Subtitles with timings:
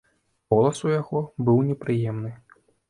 [0.53, 2.39] Голас у яго быў непрыемны.